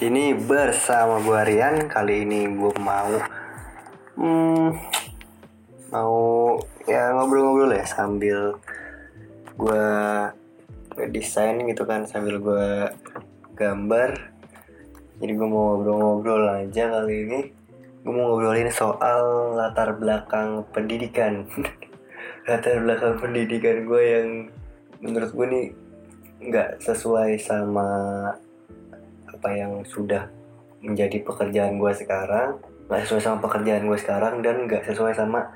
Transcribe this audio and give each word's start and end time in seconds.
sini 0.00 0.32
bersama 0.32 1.20
gue 1.20 1.40
Rian. 1.44 1.84
Kali 1.84 2.24
ini 2.24 2.48
gue 2.48 2.72
mau 2.80 3.20
hmm, 4.16 4.68
mau 5.92 6.16
ya 6.88 7.12
ngobrol-ngobrol 7.12 7.76
ya 7.76 7.84
sambil 7.84 8.56
gue 9.60 9.84
desain 11.12 11.60
gitu 11.68 11.84
kan 11.84 12.08
sambil 12.08 12.40
gue 12.40 12.96
gambar. 13.52 14.16
Jadi 15.20 15.32
gue 15.36 15.48
mau 15.52 15.76
ngobrol-ngobrol 15.76 16.48
aja 16.48 16.96
kali 16.96 17.28
ini. 17.28 17.40
Gue 18.00 18.12
mau 18.16 18.32
ngobrolin 18.32 18.72
soal 18.72 19.52
latar 19.52 20.00
belakang 20.00 20.64
pendidikan. 20.72 21.44
latar 22.48 22.80
belakang 22.80 23.20
pendidikan 23.20 23.84
gue 23.84 24.02
yang 24.08 24.28
menurut 25.04 25.28
gue 25.28 25.44
nih 25.44 25.66
nggak 26.40 26.80
sesuai 26.80 27.36
sama 27.36 27.92
apa 29.40 29.56
yang 29.56 29.80
sudah 29.88 30.28
menjadi 30.84 31.24
pekerjaan 31.24 31.80
gue 31.80 31.92
sekarang 31.96 32.60
nggak 32.92 33.00
sesuai 33.08 33.22
sama 33.24 33.38
pekerjaan 33.40 33.88
gue 33.88 33.96
sekarang 33.96 34.44
dan 34.44 34.68
nggak 34.68 34.84
sesuai 34.84 35.16
sama 35.16 35.48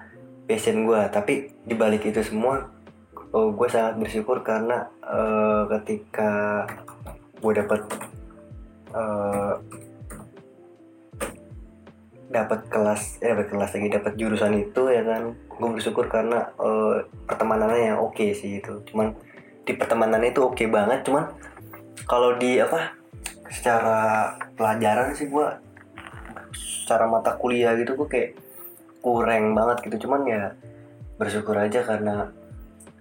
passion 0.48 0.88
gue 0.88 1.00
tapi 1.12 1.52
dibalik 1.68 2.08
itu 2.08 2.24
semua 2.24 2.72
oh, 3.36 3.52
gue 3.52 3.68
sangat 3.68 4.00
bersyukur 4.00 4.40
karena 4.40 4.88
uh, 5.04 5.68
ketika 5.68 6.64
gue 7.44 7.52
dapat 7.52 7.80
uh, 8.96 9.60
dapat 12.32 12.60
kelas 12.72 13.20
eh 13.20 13.30
dapat 13.36 13.46
kelas 13.52 13.70
lagi 13.76 13.88
dapat 13.92 14.12
jurusan 14.16 14.54
itu 14.58 14.82
ya 14.88 15.04
kan 15.04 15.36
gue 15.36 15.68
bersyukur 15.76 16.08
karena 16.08 16.50
uh, 16.56 17.04
pertemanannya 17.28 17.94
yang 17.94 18.00
oke 18.00 18.16
okay 18.16 18.34
sih 18.34 18.58
itu. 18.58 18.82
Cuman 18.90 19.14
di 19.62 19.72
pertemanan 19.76 20.24
itu 20.26 20.42
oke 20.42 20.58
okay 20.58 20.66
banget 20.68 21.06
cuman 21.06 21.30
kalau 22.10 22.36
di 22.36 22.60
apa 22.60 23.03
secara 23.48 24.34
pelajaran 24.56 25.12
sih 25.12 25.28
gue 25.28 25.46
secara 26.54 27.08
mata 27.08 27.36
kuliah 27.36 27.72
gitu 27.80 27.96
gue 27.96 28.08
kayak 28.08 28.30
kurang 29.04 29.52
banget 29.52 29.88
gitu. 29.88 30.08
Cuman 30.08 30.22
ya 30.24 30.42
bersyukur 31.20 31.56
aja 31.56 31.84
karena 31.84 32.32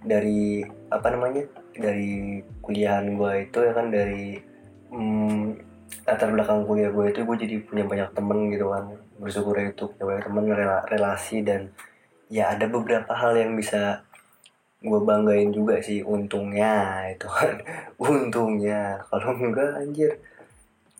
dari 0.03 0.63
apa 0.91 1.07
namanya 1.15 1.47
dari 1.73 2.43
kuliahan 2.59 3.15
gue 3.15 3.33
itu 3.49 3.57
ya 3.63 3.71
kan 3.71 3.87
dari 3.89 4.37
hmm, 4.91 5.57
latar 6.03 6.29
belakang 6.29 6.67
kuliah 6.67 6.91
gue 6.91 7.05
itu 7.09 7.23
gue 7.23 7.37
jadi 7.39 7.55
punya 7.63 7.83
banyak 7.87 8.09
temen 8.11 8.39
gitu 8.51 8.65
kan. 8.71 8.83
Bersyukur 9.19 9.55
itu 9.63 9.87
punya 9.95 10.05
banyak 10.15 10.23
temen 10.27 10.45
relasi 10.91 11.43
dan 11.43 11.71
ya 12.27 12.51
ada 12.51 12.67
beberapa 12.67 13.11
hal 13.15 13.35
yang 13.39 13.55
bisa 13.55 14.03
gue 14.83 14.99
banggain 14.99 15.55
juga 15.55 15.79
sih. 15.79 16.03
Untungnya 16.03 17.07
itu 17.15 17.27
kan 17.31 17.55
untungnya. 18.11 18.99
Kalau 19.07 19.31
enggak 19.39 19.79
anjir 19.79 20.11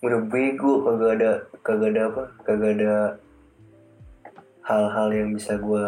udah 0.03 0.19
bego 0.27 0.83
kagak 0.83 1.11
ada 1.15 1.31
kagak 1.63 1.89
ada 1.95 2.01
apa 2.11 2.23
kagak 2.43 2.71
ada 2.75 2.95
hal-hal 4.67 5.07
yang 5.15 5.29
bisa 5.31 5.55
gue 5.55 5.85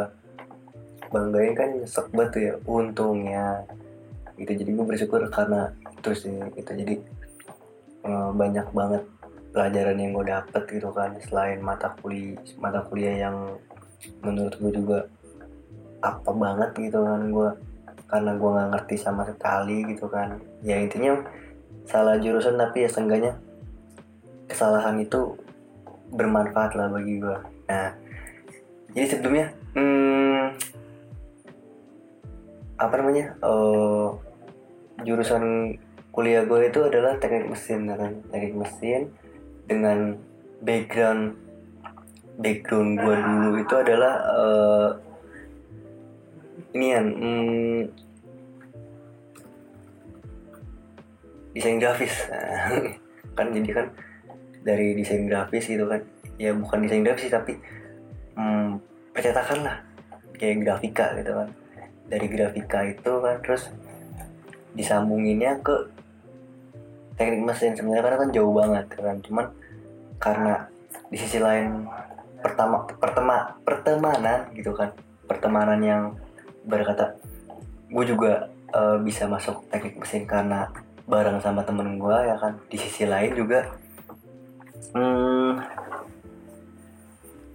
banggain 1.11 1.51
kan 1.51 1.69
nyesek 1.75 2.07
banget 2.15 2.29
tuh 2.31 2.41
ya. 2.41 2.53
Untungnya 2.63 3.47
gitu. 4.39 4.51
Jadi 4.55 4.69
gue 4.71 4.85
bersyukur 4.87 5.19
karena 5.27 5.71
itu 5.91 6.11
sih 6.15 6.35
itu 6.55 6.71
jadi 6.71 6.95
uh, 8.07 8.31
banyak 8.31 8.67
banget 8.71 9.03
pelajaran 9.51 9.99
yang 9.99 10.11
gue 10.15 10.25
dapet 10.27 10.63
gitu 10.67 10.91
kan 10.91 11.15
selain 11.23 11.63
mata 11.63 11.91
kuliah 12.03 12.35
mata 12.59 12.83
kuliah 12.87 13.15
yang 13.27 13.55
menurut 14.19 14.51
gue 14.59 14.71
juga 14.75 14.99
apa 16.03 16.31
banget 16.35 16.71
gitu 16.75 16.99
kan 17.03 17.31
gue 17.31 17.49
karena 18.11 18.31
gue 18.35 18.49
nggak 18.51 18.69
ngerti 18.75 18.95
sama 18.95 19.27
sekali 19.27 19.83
gitu 19.91 20.07
kan. 20.07 20.39
Ya 20.63 20.79
intinya 20.79 21.19
salah 21.83 22.15
jurusan 22.15 22.55
tapi 22.55 22.87
ya 22.87 22.89
seenggaknya 22.91 23.35
kesalahan 24.45 25.01
itu 25.01 25.37
bermanfaat 26.13 26.77
lah 26.77 26.87
bagi 26.89 27.17
gue 27.19 27.37
nah 27.65 27.91
jadi 28.95 29.05
sebelumnya 29.11 29.47
hmm, 29.75 30.55
apa 32.75 32.93
namanya 32.99 33.35
uh, 33.39 34.15
jurusan 35.03 35.75
kuliah 36.15 36.47
gue 36.47 36.71
itu 36.71 36.79
adalah 36.79 37.19
teknik 37.19 37.51
mesin 37.51 37.91
ya 37.91 37.95
kan? 37.99 38.11
Teknik 38.31 38.55
mesin 38.55 39.01
dengan 39.67 40.15
background 40.63 41.35
background 42.39 42.99
gue 42.99 43.15
dulu 43.15 43.49
itu 43.59 43.75
adalah 43.75 44.13
uh, 44.31 44.89
ini 46.75 46.87
kan 46.91 47.05
hmm, 47.11 47.79
desain 51.55 51.79
grafis. 51.79 52.15
Kan 53.35 53.51
jadi 53.51 53.67
kan 53.75 53.91
dari 54.65 54.97
desain 54.97 55.29
grafis 55.29 55.69
gitu 55.69 55.85
kan. 55.85 56.01
Ya 56.41 56.51
bukan 56.57 56.81
desain 56.81 57.05
grafis 57.05 57.29
tapi 57.29 57.53
hmm, 58.33 58.81
percetakan 59.13 59.61
lah. 59.61 59.77
Kayak 60.35 60.65
grafika 60.65 61.13
gitu 61.21 61.31
kan. 61.37 61.49
Dari 62.09 62.27
grafika 62.27 62.79
itu 62.89 63.11
kan 63.21 63.37
terus 63.45 63.69
disambunginnya 64.73 65.61
ke 65.61 65.93
teknik 67.15 67.45
mesin. 67.45 67.77
Sebenarnya 67.77 68.03
karena 68.09 68.17
kan 68.25 68.29
jauh 68.33 68.51
banget 68.51 68.85
kan. 68.97 69.17
Cuman 69.21 69.45
karena 70.17 70.65
di 71.13 71.17
sisi 71.21 71.37
lain 71.37 71.85
pertama 72.41 72.89
pertema 72.97 73.53
pertemanan 73.61 74.49
gitu 74.57 74.73
kan. 74.73 74.89
Pertemanan 75.29 75.79
yang 75.79 76.03
berkata 76.65 77.13
gue 77.85 78.05
juga 78.09 78.49
uh, 78.73 78.97
bisa 78.97 79.29
masuk 79.29 79.61
teknik 79.69 80.01
mesin 80.01 80.25
karena 80.25 80.73
bareng 81.05 81.37
sama 81.37 81.61
temen 81.61 82.01
gue 82.01 82.17
ya 82.25 82.35
kan. 82.41 82.57
Di 82.67 82.75
sisi 82.81 83.05
lain 83.05 83.37
juga 83.37 83.84
hmm, 84.93 85.51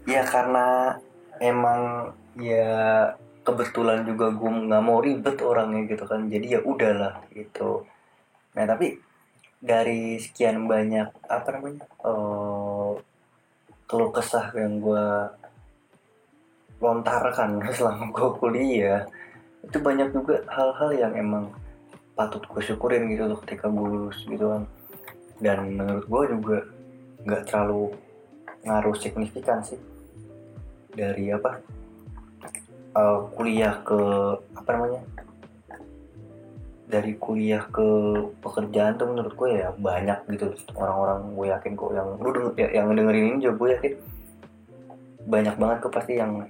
ya 0.08 0.22
karena 0.26 0.98
emang 1.38 2.12
ya 2.38 3.12
kebetulan 3.44 4.04
juga 4.04 4.30
gue 4.30 4.50
nggak 4.68 4.84
mau 4.84 4.98
ribet 4.98 5.36
orangnya 5.42 5.86
gitu 5.90 6.04
kan. 6.08 6.26
Jadi 6.26 6.46
ya 6.58 6.60
udahlah 6.64 7.22
gitu. 7.34 7.84
Nah 8.56 8.64
tapi 8.66 8.98
dari 9.60 10.16
sekian 10.16 10.64
banyak 10.64 11.12
apa 11.28 11.48
namanya 11.52 11.84
uh, 12.00 12.96
keluh 13.84 14.12
kesah 14.14 14.48
yang 14.56 14.80
gue 14.80 15.06
lontarkan 16.80 17.60
selama 17.76 18.08
gue 18.08 18.30
kuliah 18.40 19.04
itu 19.60 19.76
banyak 19.76 20.08
juga 20.16 20.40
hal-hal 20.48 20.90
yang 20.96 21.12
emang 21.12 21.52
patut 22.16 22.40
gue 22.48 22.62
syukurin 22.64 23.12
gitu 23.12 23.28
loh 23.28 23.38
ketika 23.44 23.68
gue 23.68 23.86
lulus 23.86 24.18
gitu 24.24 24.48
kan. 24.48 24.62
Dan 25.40 25.76
menurut 25.76 26.04
gue 26.04 26.22
juga 26.36 26.58
nggak 27.24 27.42
terlalu 27.48 27.94
ngaruh 28.64 28.96
signifikan 28.96 29.60
sih. 29.64 29.80
Dari 30.92 31.32
apa? 31.32 31.60
Uh, 32.90 33.30
kuliah 33.38 33.78
ke 33.86 34.00
apa 34.58 34.68
namanya? 34.74 35.00
Dari 36.90 37.14
kuliah 37.22 37.62
ke 37.70 37.86
pekerjaan 38.42 38.98
tuh 38.98 39.14
menurut 39.14 39.32
gue 39.38 39.62
ya 39.62 39.70
banyak 39.78 40.26
gitu. 40.34 40.50
Orang-orang 40.74 41.30
gue 41.38 41.46
yakin 41.54 41.72
kok 41.78 41.94
yang 41.94 42.08
lu 42.18 42.30
denger, 42.34 42.52
ya, 42.58 42.68
yang 42.82 42.90
dengerin 42.90 43.26
ini 43.30 43.38
juga 43.46 43.54
gue 43.54 43.68
yakin 43.78 43.92
banyak 45.30 45.54
banget 45.54 45.76
kok 45.86 45.94
pasti 45.94 46.18
yang 46.18 46.42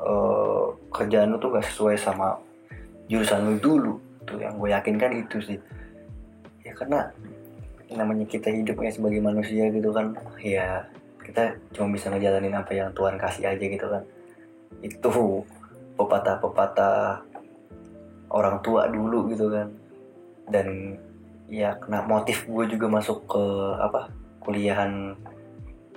uh, 0.00 0.72
kerjaan 0.88 1.36
lu 1.36 1.36
tuh 1.36 1.52
gak 1.52 1.68
sesuai 1.68 2.00
sama 2.00 2.40
jurusan 3.12 3.44
lu 3.44 3.54
dulu. 3.60 3.94
Tuh 4.24 4.40
yang 4.40 4.56
gue 4.56 4.72
yakin 4.72 4.96
kan 4.96 5.12
itu 5.12 5.36
sih. 5.44 5.58
Ya 6.64 6.72
karena 6.72 7.12
namanya 7.94 8.26
kita 8.26 8.48
hidupnya 8.50 8.90
sebagai 8.92 9.20
manusia 9.20 9.68
gitu 9.68 9.92
kan 9.92 10.16
ya 10.40 10.86
kita 11.22 11.54
cuma 11.72 11.94
bisa 11.94 12.10
ngejalanin 12.10 12.52
apa 12.58 12.74
yang 12.74 12.90
Tuhan 12.92 13.14
kasih 13.16 13.46
aja 13.46 13.64
gitu 13.64 13.86
kan. 13.86 14.02
Itu 14.82 15.46
pepatah-pepatah 15.94 17.22
orang 18.34 18.58
tua 18.60 18.90
dulu 18.90 19.30
gitu 19.30 19.46
kan. 19.48 19.70
Dan 20.50 20.98
ya 21.46 21.78
kena 21.78 22.02
motif 22.04 22.44
gue 22.50 22.64
juga 22.66 22.90
masuk 22.90 23.24
ke 23.30 23.44
apa 23.78 24.10
kuliahan 24.42 25.14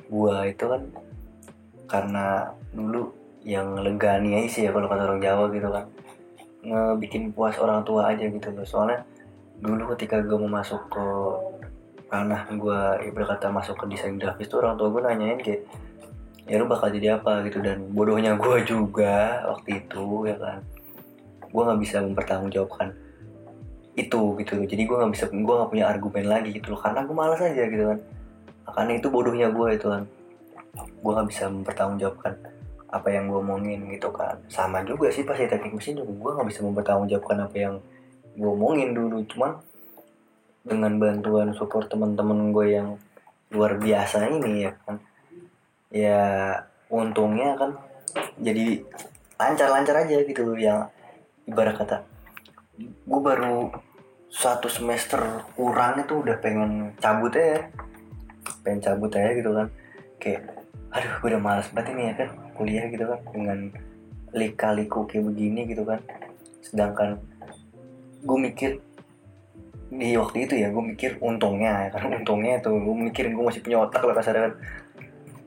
gue 0.08 0.36
itu 0.46 0.66
kan. 0.70 0.82
Karena 1.90 2.54
dulu 2.70 3.10
yang 3.46 3.78
legani 3.82 4.42
aja 4.42 4.50
sih 4.50 4.62
ya 4.70 4.72
kalau 4.74 4.86
kata 4.86 5.10
orang 5.10 5.22
Jawa 5.26 5.50
gitu 5.50 5.70
kan. 5.74 5.86
Ngebikin 6.66 7.34
puas 7.34 7.58
orang 7.58 7.82
tua 7.82 8.14
aja 8.14 8.30
gitu 8.30 8.54
loh. 8.54 8.66
Soalnya 8.66 9.02
dulu 9.58 9.98
ketika 9.98 10.22
gue 10.22 10.38
mau 10.38 10.62
masuk 10.62 10.86
ke 10.94 11.06
ranah 12.06 12.46
gue 12.54 12.80
ya 13.02 13.12
berkata 13.12 13.50
masuk 13.50 13.82
ke 13.82 13.86
desain 13.90 14.16
grafis 14.16 14.46
tuh 14.46 14.62
orang 14.62 14.78
tua 14.78 14.94
gue 14.94 15.02
nanyain 15.02 15.40
kayak 15.42 15.66
ya 16.46 16.62
lu 16.62 16.70
bakal 16.70 16.94
jadi 16.94 17.18
apa? 17.18 17.42
Gitu. 17.46 17.60
Dan 17.62 17.92
bodohnya 17.92 18.38
gue 18.38 18.58
juga 18.66 19.46
waktu 19.50 19.86
itu 19.86 20.30
ya 20.30 20.38
kan. 20.38 20.60
Gue 21.50 21.62
nggak 21.66 21.80
bisa 21.82 21.98
mempertanggungjawabkan 22.06 22.94
itu 23.96 24.22
gitu. 24.44 24.54
Jadi 24.64 24.82
gue 24.86 24.96
nggak 24.96 25.14
bisa 25.14 25.26
gue 25.32 25.56
nggak 25.56 25.72
punya 25.72 25.86
argumen 25.90 26.26
lagi 26.30 26.50
gitu 26.54 26.74
loh. 26.74 26.80
Karena 26.80 27.02
gue 27.04 27.16
malas 27.16 27.42
aja 27.42 27.64
gitu 27.66 27.84
kan. 27.90 28.00
Karena 28.66 28.92
itu 28.98 29.08
bodohnya 29.10 29.48
gue 29.50 29.68
itu 29.74 29.88
kan. 29.90 30.04
Gue 31.02 31.12
nggak 31.12 31.28
bisa 31.30 31.44
mempertanggungjawabkan 31.50 32.34
apa 32.96 33.08
yang 33.12 33.28
gue 33.28 33.40
omongin 33.42 33.80
gitu 33.92 34.14
kan. 34.14 34.38
Sama 34.48 34.86
juga 34.86 35.10
sih 35.10 35.26
pasti 35.26 35.50
teknik 35.50 35.74
mesin 35.74 36.00
juga 36.00 36.14
gue 36.14 36.32
nggak 36.38 36.48
bisa 36.54 36.60
mempertanggungjawabkan 36.64 37.38
apa 37.50 37.58
yang 37.58 37.76
gue 38.38 38.50
omongin 38.52 38.94
dulu. 38.94 39.26
Cuman 39.26 39.58
dengan 40.66 40.98
bantuan 40.98 41.54
support 41.54 41.86
teman-teman 41.88 42.50
gue 42.50 42.68
yang 42.74 42.98
luar 43.54 43.78
biasa 43.78 44.26
ini 44.34 44.66
ya 44.66 44.74
kan? 44.84 44.98
Ya 45.94 46.22
untungnya 46.90 47.54
kan 47.56 47.78
jadi 48.42 48.82
lancar-lancar 49.38 50.08
aja 50.08 50.26
gitu 50.26 50.58
yang 50.58 50.90
ibarat 51.46 51.76
kata 51.78 51.98
gue 52.82 53.22
baru 53.24 53.72
satu 54.28 54.68
semester 54.68 55.48
kurang 55.56 56.04
itu 56.04 56.20
udah 56.20 56.36
pengen 56.44 56.92
cabut 57.00 57.32
ya 57.32 57.72
pengen 58.66 58.82
cabut 58.84 59.12
aja 59.16 59.32
gitu 59.38 59.52
kan. 59.54 59.68
Kayak 60.20 60.42
aduh 60.92 61.14
gue 61.22 61.30
udah 61.36 61.42
malas 61.44 61.68
banget 61.72 61.96
ini 61.96 62.04
ya 62.12 62.14
kan 62.20 62.30
kuliah 62.56 62.86
gitu 62.90 63.06
kan 63.08 63.20
dengan 63.32 63.60
lika-liku 64.36 65.08
kayak 65.08 65.32
begini 65.32 65.62
gitu 65.70 65.88
kan. 65.88 66.02
Sedangkan 66.66 67.22
gue 68.26 68.38
mikir 68.42 68.82
di 69.96 70.16
waktu 70.20 70.38
itu 70.50 70.54
ya 70.60 70.68
gue 70.72 70.84
mikir 70.84 71.18
untungnya 71.24 71.88
ya 71.88 71.90
kan 71.96 72.12
untungnya 72.12 72.60
tuh 72.60 72.76
gue 72.76 72.96
mikirin 73.10 73.32
gue 73.32 73.46
masih 73.48 73.64
punya 73.64 73.84
otak 73.88 74.04
lah 74.04 74.16
kasar 74.18 74.56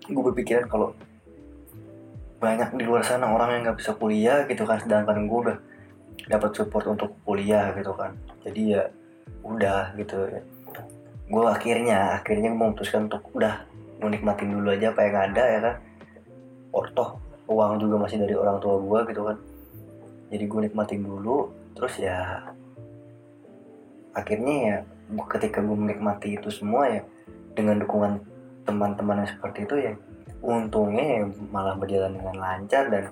gue 0.09 0.23
berpikiran 0.33 0.65
kalau 0.67 0.97
banyak 2.39 2.71
di 2.79 2.85
luar 2.87 3.03
sana 3.03 3.29
orang 3.35 3.59
yang 3.59 3.63
nggak 3.69 3.79
bisa 3.83 3.93
kuliah 3.99 4.47
gitu 4.47 4.63
kan 4.63 4.79
sedangkan 4.79 5.27
gue 5.27 5.39
udah 5.51 5.59
dapat 6.31 6.51
support 6.55 6.87
untuk 6.87 7.15
kuliah 7.27 7.75
gitu 7.75 7.91
kan. 7.99 8.15
Jadi 8.47 8.79
ya 8.79 8.83
udah 9.43 9.95
gitu. 9.99 10.19
Ya 10.31 10.43
gue 11.29 11.45
akhirnya 11.45 12.23
akhirnya 12.23 12.51
memutuskan 12.55 13.11
untuk 13.11 13.27
udah 13.35 13.67
menikmatin 13.99 14.55
dulu 14.55 14.71
aja 14.71 14.95
apa 14.95 15.01
yang 15.03 15.17
ada 15.19 15.45
ya 15.45 15.61
kan. 15.63 15.77
Ortoh 16.71 17.19
uang 17.51 17.83
juga 17.83 18.07
masih 18.07 18.23
dari 18.23 18.39
orang 18.39 18.63
tua 18.63 18.79
gue 18.79 18.99
gitu 19.11 19.23
kan. 19.27 19.37
Jadi 20.31 20.45
gue 20.47 20.61
nikmatin 20.71 21.03
dulu 21.03 21.51
terus 21.75 21.95
ya 21.99 22.47
akhirnya 24.19 24.57
ya 24.59 24.77
ketika 25.39 25.63
gue 25.63 25.77
menikmati 25.79 26.35
itu 26.35 26.51
semua 26.51 26.91
ya 26.91 27.03
dengan 27.55 27.79
dukungan 27.79 28.21
teman-teman 28.67 29.25
yang 29.25 29.31
seperti 29.31 29.65
itu 29.65 29.75
ya 29.79 29.93
untungnya 30.45 31.05
ya 31.19 31.23
malah 31.51 31.75
berjalan 31.75 32.15
dengan 32.15 32.37
lancar 32.39 32.85
dan 32.91 33.11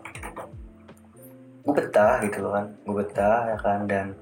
gue 1.67 1.75
betah 1.75 2.23
gitu 2.23 2.38
loh 2.47 2.53
kan. 2.55 2.67
Gue 2.87 2.94
betah 3.03 3.41
ya 3.50 3.58
kan 3.58 3.81
dan 3.91 4.14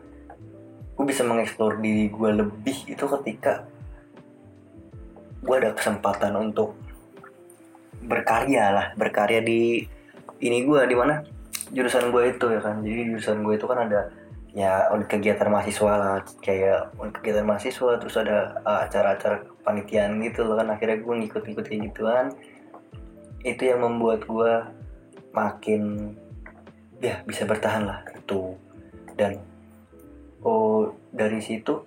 gue 0.96 1.04
bisa 1.04 1.20
mengeksplor 1.26 1.82
diri 1.84 2.08
gue 2.08 2.30
lebih 2.32 2.76
itu 2.88 3.04
ketika 3.04 3.68
gue 5.44 5.54
ada 5.60 5.76
kesempatan 5.76 6.32
untuk 6.40 6.72
berkarya 8.04 8.72
lah 8.72 8.86
berkarya 8.96 9.44
di 9.44 9.84
ini 10.40 10.64
gue 10.64 10.80
di 10.88 10.96
mana? 10.96 11.20
Jurusan 11.68 12.08
gue 12.08 12.32
itu 12.32 12.46
ya 12.48 12.60
kan. 12.64 12.80
Jadi 12.80 13.12
jurusan 13.12 13.44
gue 13.44 13.54
itu 13.60 13.66
kan 13.68 13.84
ada 13.84 14.08
ya 14.54 14.88
unit 14.94 15.10
kegiatan 15.10 15.50
mahasiswa 15.50 15.92
lah. 15.98 16.22
Kayak 16.40 16.94
unit 16.96 17.14
kegiatan 17.18 17.46
mahasiswa 17.46 17.92
terus 18.00 18.16
ada 18.16 18.62
uh, 18.62 18.86
acara-acara 18.86 19.44
panitian 19.66 20.22
gitu 20.22 20.46
loh 20.46 20.56
kan. 20.56 20.70
Akhirnya 20.72 21.02
gue 21.02 21.14
ngikut-ngikut 21.26 21.64
kayak 21.66 21.82
gituan. 21.90 22.26
Itu 23.44 23.62
yang 23.66 23.84
membuat 23.84 24.24
gue 24.24 24.52
makin 25.34 26.14
ya 27.02 27.20
bisa 27.26 27.44
bertahan 27.44 27.84
lah 27.84 28.00
itu 28.16 28.54
dan 29.18 29.36
oh 30.40 30.94
dari 31.10 31.42
situ 31.42 31.84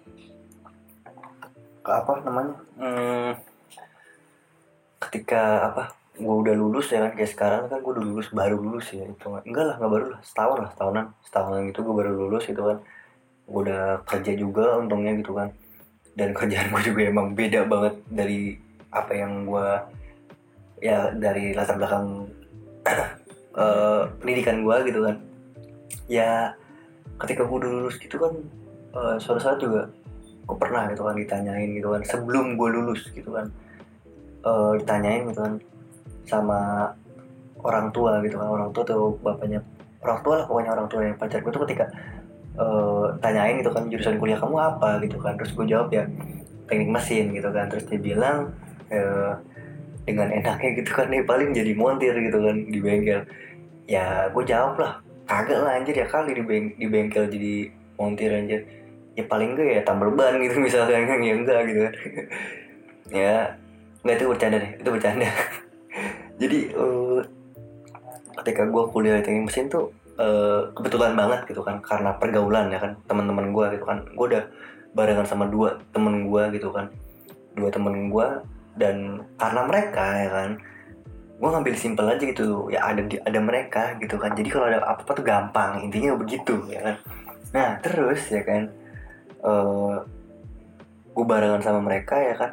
ke 1.81 1.89
apa 1.89 2.21
namanya 2.21 2.53
hmm, 2.77 3.31
ketika 4.99 5.71
apa 5.71 5.83
gue 6.17 6.35
udah 6.41 6.55
lulus 6.57 6.89
ya 6.89 7.05
kan 7.05 7.13
kayak 7.13 7.31
sekarang 7.31 7.63
kan 7.69 7.77
gue 7.77 7.91
udah 7.93 8.05
lulus 8.05 8.27
baru 8.33 8.57
lulus 8.57 8.89
ya 8.89 9.05
itu 9.05 9.29
enggak 9.45 9.65
lah 9.69 9.75
nggak 9.77 9.91
baru 9.93 10.05
lah 10.17 10.21
setahun 10.25 10.57
lah 10.65 10.69
setahunan. 10.73 11.05
Setahunan 11.21 11.61
gitu 11.69 11.79
gue 11.85 11.95
baru 11.95 12.11
lulus 12.17 12.43
gitu 12.49 12.61
kan. 12.65 12.77
Gue 13.45 13.59
udah 13.69 13.83
kerja 14.03 14.31
juga 14.33 14.65
untungnya 14.81 15.13
gitu 15.21 15.37
kan. 15.37 15.49
Dan 16.17 16.33
kerjaan 16.37 16.73
gue 16.73 16.81
juga 16.89 17.01
emang 17.05 17.37
beda 17.37 17.69
banget 17.69 17.95
dari 18.09 18.57
apa 18.89 19.13
yang 19.13 19.45
gue 19.45 19.67
ya 20.81 21.13
dari 21.13 21.53
latar 21.53 21.77
belakang 21.77 22.25
uh, 23.53 24.09
pendidikan 24.19 24.65
gue 24.65 24.75
gitu 24.89 24.99
kan. 25.05 25.15
Ya 26.09 26.57
ketika 27.21 27.45
gue 27.45 27.57
udah 27.61 27.71
lulus 27.71 28.01
gitu 28.01 28.17
kan 28.17 28.33
uh, 28.97 29.15
suatu 29.21 29.41
saat 29.41 29.61
juga 29.61 29.85
gue 30.47 30.57
pernah 30.57 30.89
gitu 30.89 31.05
kan 31.05 31.13
ditanyain 31.13 31.77
gitu 31.77 31.93
kan 31.93 32.01
sebelum 32.01 32.57
gue 32.57 32.69
lulus 32.73 33.05
gitu 33.13 33.29
kan. 33.29 33.53
Uh, 34.41 34.79
ditanyain 34.81 35.29
gitu 35.29 35.41
kan 35.45 35.61
sama 36.27 36.91
orang 37.63 37.89
tua 37.95 38.19
gitu 38.21 38.37
kan. 38.37 38.47
Orang 38.47 38.69
tua 38.75 38.83
tuh 38.85 39.17
bapaknya 39.23 39.63
orang 40.03 40.19
tua 40.21 40.33
lah 40.43 40.45
pokoknya 40.45 40.71
orang 40.77 40.87
tua 40.87 41.01
yang 41.03 41.15
pacar 41.17 41.41
gue 41.41 41.51
tuh 41.51 41.63
ketika 41.65 41.85
uh, 42.59 43.09
tanyain 43.19 43.57
gitu 43.59 43.71
kan 43.73 43.89
jurusan 43.89 44.21
kuliah 44.21 44.37
kamu 44.37 44.57
apa? 44.59 45.01
gitu 45.01 45.17
kan. 45.17 45.33
Terus 45.39 45.51
gue 45.55 45.65
jawab 45.65 45.89
ya 45.89 46.03
teknik 46.69 46.89
mesin 46.91 47.33
gitu 47.33 47.49
kan. 47.49 47.65
Terus 47.71 47.87
dia 47.89 47.99
bilang 47.99 48.53
uh, 48.93 49.33
dengan 50.07 50.31
enaknya 50.31 50.71
gitu 50.79 50.91
kan 50.95 51.11
nih 51.11 51.23
paling 51.27 51.51
jadi 51.51 51.71
montir 51.75 52.13
gitu 52.15 52.39
kan 52.39 52.55
di 52.69 52.79
bengkel. 52.79 53.21
Ya 53.87 54.31
gue 54.31 54.43
jawab 54.47 54.79
lah 54.79 55.03
kagak 55.27 55.59
lah 55.59 55.75
anjir 55.75 55.95
ya 55.95 56.07
kali 56.07 56.31
di, 56.31 56.43
beng 56.43 56.71
di 56.79 56.87
bengkel 56.87 57.27
jadi 57.27 57.53
montir 57.99 58.31
anjir. 58.31 58.63
Ya 59.17 59.25
paling 59.25 59.57
enggak 59.57 59.67
ya 59.67 59.81
tambal 59.83 60.13
ban 60.13 60.39
gitu 60.39 60.61
misalnya 60.65 61.03
ya 61.03 61.33
enggak 61.35 61.61
gitu 61.67 61.79
kan. 61.83 61.95
Ya 63.07 63.55
enggak 64.03 64.19
itu 64.19 64.25
bercanda 64.27 64.57
deh 64.59 64.71
itu 64.83 64.89
bercanda 64.91 65.27
jadi 66.37 66.59
uh, 66.77 67.19
ketika 68.41 68.69
gue 68.69 68.83
kuliah 68.93 69.17
teknik 69.25 69.49
mesin 69.49 69.67
tuh 69.67 69.89
uh, 70.21 70.69
kebetulan 70.77 71.17
banget 71.17 71.49
gitu 71.49 71.65
kan 71.65 71.81
karena 71.81 72.13
pergaulan 72.17 72.69
ya 72.69 72.77
kan 72.77 72.93
teman-teman 73.09 73.49
gue 73.49 73.65
gitu 73.77 73.85
kan. 73.85 74.05
Gue 74.13 74.25
udah 74.33 74.43
barengan 74.93 75.25
sama 75.25 75.49
dua 75.49 75.81
temen 75.89 76.29
gue 76.29 76.43
gitu 76.53 76.69
kan. 76.69 76.93
Dua 77.57 77.69
temen 77.73 78.13
gue 78.13 78.27
dan 78.77 79.25
karena 79.41 79.61
mereka 79.65 80.05
ya 80.21 80.29
kan 80.29 80.49
gue 81.37 81.49
ngambil 81.53 81.75
simpel 81.77 82.09
aja 82.09 82.21
gitu 82.21 82.69
ya 82.69 82.81
ada 82.85 83.01
ada 83.25 83.39
mereka 83.41 83.97
gitu 83.97 84.21
kan. 84.21 84.37
Jadi 84.37 84.49
kalau 84.53 84.69
ada 84.69 84.85
apa 84.85 85.01
apa 85.01 85.11
tuh 85.17 85.25
gampang 85.25 85.81
intinya 85.89 86.13
begitu 86.13 86.61
ya 86.69 86.85
kan. 86.85 86.95
Nah 87.57 87.69
terus 87.81 88.21
ya 88.29 88.45
kan 88.45 88.69
uh, 89.41 89.49
eh, 89.49 89.95
gue 91.17 91.25
barengan 91.25 91.65
sama 91.65 91.81
mereka 91.81 92.13
ya 92.21 92.37
kan 92.37 92.51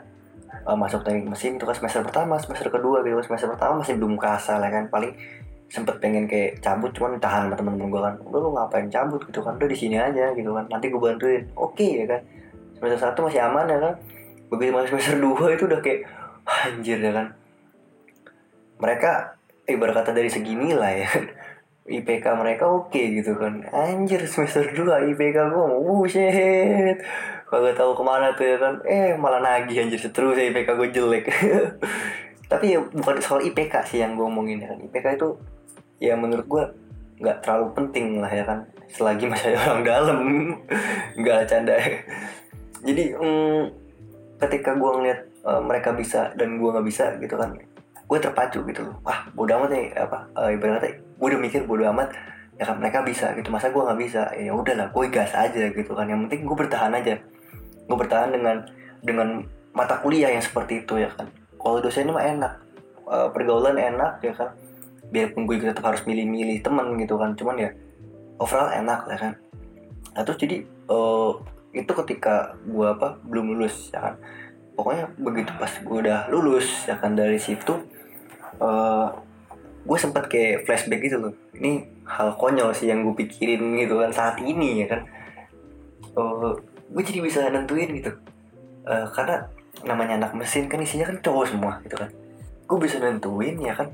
uh, 0.64 0.76
masuk 0.76 1.04
teknik 1.04 1.28
mesin 1.28 1.56
itu 1.56 1.64
kan 1.64 1.76
semester 1.76 2.00
pertama 2.04 2.40
semester 2.40 2.68
kedua 2.72 3.04
gitu 3.04 3.20
semester 3.24 3.52
pertama 3.52 3.84
masih 3.84 3.94
belum 3.96 4.16
kasar 4.16 4.60
ya 4.60 4.70
kan. 4.72 4.84
Paling 4.88 5.12
sempet 5.68 5.96
pengen 5.98 6.28
kayak 6.28 6.60
cabut 6.60 6.92
cuman 6.92 7.16
tahan 7.20 7.48
sama 7.48 7.56
temen-temen 7.56 7.88
gue 7.88 8.02
kan. 8.02 8.14
Udah 8.28 8.38
lu 8.40 8.50
ngapain 8.52 8.88
cabut? 8.88 9.20
gitu 9.28 9.40
kan. 9.40 9.54
Udah 9.56 9.68
di 9.68 9.76
sini 9.78 9.96
aja 9.96 10.32
gitu 10.32 10.50
kan. 10.52 10.64
Nanti 10.68 10.88
gue 10.88 11.00
bantuin. 11.00 11.42
Oke 11.56 11.84
okay, 11.84 11.90
ya 12.04 12.06
kan. 12.08 12.20
Semester 12.76 12.98
satu 13.00 13.18
masih 13.28 13.40
aman 13.44 13.64
ya 13.68 13.78
kan. 13.80 13.94
Begitu 14.48 14.70
masuk 14.72 14.88
semester 14.96 15.16
dua 15.20 15.44
itu 15.52 15.64
udah 15.68 15.80
kayak 15.80 16.00
anjir 16.44 16.98
ya 17.00 17.12
kan. 17.12 17.26
Mereka 18.80 19.10
ibarat 19.70 19.94
kata 20.02 20.10
dari 20.12 20.28
segi 20.28 20.52
nilai 20.52 21.04
ya 21.04 21.08
kan 21.08 21.24
IPK 21.84 22.24
mereka 22.40 22.64
oke 22.64 22.88
okay, 22.88 23.12
gitu 23.20 23.36
kan. 23.36 23.60
Anjir 23.68 24.24
semester 24.24 24.72
2 24.72 25.12
IPK 25.12 25.36
gue 25.52 26.08
shit 26.08 26.98
kagak 27.54 27.78
tahu 27.78 27.94
ke 27.94 28.02
mana 28.02 28.34
tuh 28.34 28.46
ya 28.50 28.56
kan 28.58 28.74
eh 28.82 29.14
malah 29.14 29.38
nagih 29.38 29.86
anjir 29.86 30.00
seterusnya 30.02 30.50
IPK 30.50 30.68
gue 30.74 30.88
jelek. 30.90 31.24
Tapi 32.50 32.74
ya 32.74 32.78
bukan 32.82 33.16
soal 33.22 33.46
IPK 33.46 33.74
sih 33.86 34.02
yang 34.02 34.18
gue 34.18 34.26
omongin 34.26 34.58
ya 34.58 34.74
kan. 34.74 34.78
IPK 34.82 35.06
itu 35.14 35.28
ya 36.02 36.14
menurut 36.18 36.46
gue 36.50 36.64
nggak 37.22 37.46
terlalu 37.46 37.66
penting 37.78 38.18
lah 38.18 38.28
ya 38.28 38.42
kan. 38.42 38.66
Selagi 38.90 39.30
masih 39.30 39.54
ada 39.54 39.60
orang 39.70 39.82
dalam 39.86 40.18
nggak 41.22 41.40
canda. 41.46 41.78
Jadi 42.82 43.04
mm, 43.14 43.62
ketika 44.42 44.74
gue 44.74 44.90
ngeliat 44.90 45.20
uh, 45.46 45.62
mereka 45.62 45.94
bisa 45.94 46.34
dan 46.34 46.58
gue 46.58 46.68
nggak 46.68 46.86
bisa 46.86 47.14
gitu 47.22 47.38
kan 47.38 47.54
gue 48.04 48.18
terpacu 48.20 48.60
gitu 48.66 48.80
loh. 48.84 48.96
Wah 49.06 49.24
bodo 49.32 49.54
amat 49.56 49.70
nih 49.72 49.86
apa 49.96 50.28
uh, 50.36 50.50
ibaratnya 50.52 51.00
gue 51.00 51.26
udah 51.30 51.40
mikir 51.40 51.64
bodo 51.64 51.86
amat 51.94 52.12
ya 52.58 52.68
kan 52.68 52.76
mereka 52.82 53.00
bisa 53.06 53.32
gitu. 53.38 53.48
Masa 53.48 53.72
gue 53.72 53.80
nggak 53.80 54.00
bisa? 54.02 54.28
Ya 54.36 54.52
udahlah 54.52 54.92
gue 54.92 55.04
gas 55.08 55.32
aja 55.32 55.64
gitu 55.72 55.92
kan. 55.96 56.04
Yang 56.10 56.28
penting 56.28 56.40
gue 56.44 56.56
bertahan 56.60 56.92
aja 56.92 57.14
gue 57.84 57.96
bertahan 57.96 58.32
dengan 58.32 58.64
dengan 59.04 59.44
mata 59.74 60.00
kuliah 60.00 60.30
yang 60.32 60.40
seperti 60.40 60.86
itu 60.86 61.00
ya 61.02 61.10
kan. 61.12 61.28
Kalau 61.58 61.80
dosennya 61.82 62.14
mah 62.14 62.24
enak. 62.24 62.52
Uh, 63.04 63.28
pergaulan 63.34 63.76
enak 63.76 64.22
ya 64.24 64.32
kan. 64.32 64.56
Biarpun 65.12 65.44
gue 65.44 65.60
tetap 65.60 65.84
harus 65.84 66.00
milih-milih 66.08 66.64
temen 66.64 66.96
gitu 66.96 67.20
kan. 67.20 67.36
Cuman 67.36 67.56
ya 67.60 67.70
overall 68.40 68.72
enak 68.72 69.04
ya 69.10 69.18
kan. 69.18 69.32
Nah 70.14 70.22
terus 70.24 70.38
jadi 70.40 70.64
uh, 70.88 71.36
itu 71.74 71.90
ketika 71.90 72.54
gue 72.64 72.86
apa 72.86 73.20
belum 73.26 73.54
lulus 73.54 73.92
ya 73.92 74.00
kan. 74.10 74.14
Pokoknya 74.74 75.06
begitu 75.20 75.52
pas 75.54 75.70
gue 75.70 75.98
udah 76.02 76.26
lulus 76.32 76.66
ya 76.88 76.98
kan 76.98 77.14
dari 77.14 77.38
situ 77.38 77.78
uh, 78.58 79.08
gue 79.84 79.98
sempat 80.00 80.26
kayak 80.32 80.64
flashback 80.64 81.04
gitu 81.04 81.20
loh. 81.20 81.34
Ini 81.54 82.02
hal 82.08 82.34
konyol 82.40 82.72
sih 82.72 82.88
yang 82.88 83.04
gue 83.04 83.14
pikirin 83.14 83.76
gitu 83.76 84.00
kan 84.00 84.10
saat 84.10 84.40
ini 84.40 84.82
ya 84.82 84.96
kan. 84.96 85.02
Uh, 86.14 86.54
gue 86.90 87.02
jadi 87.02 87.20
bisa 87.24 87.46
nentuin 87.48 87.90
gitu. 87.96 88.12
Uh, 88.84 89.08
karena 89.16 89.48
namanya 89.82 90.20
anak 90.20 90.32
mesin 90.36 90.68
kan 90.68 90.78
isinya 90.80 91.08
kan 91.08 91.18
cowok 91.24 91.44
semua 91.50 91.72
gitu 91.84 91.96
kan. 91.96 92.10
Gue 92.64 92.78
bisa 92.80 93.00
nentuin 93.00 93.56
ya 93.60 93.74
kan 93.76 93.88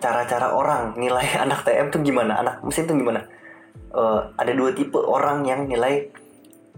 cara-cara 0.00 0.52
uh, 0.52 0.56
orang 0.56 0.96
nilai 0.96 1.36
anak 1.44 1.64
TM 1.64 1.92
tuh 1.92 2.00
gimana 2.00 2.40
anak 2.40 2.64
mesin 2.64 2.88
tuh 2.88 2.96
gimana. 2.96 3.24
Uh, 3.96 4.28
ada 4.36 4.52
dua 4.52 4.76
tipe 4.76 4.98
orang 5.00 5.46
yang 5.48 5.64
nilai 5.64 6.12